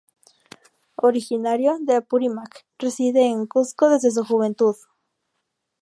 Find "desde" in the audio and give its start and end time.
3.89-4.09